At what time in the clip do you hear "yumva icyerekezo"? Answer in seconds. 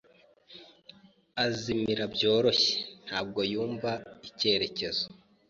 3.51-5.05